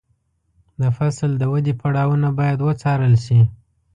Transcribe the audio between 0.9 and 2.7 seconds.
فصل د ودې پړاوونه باید